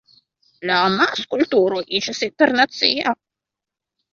La 0.69 0.77
amaskulturo 0.85 1.81
iĝas 1.99 2.23
internacia. 2.31 3.15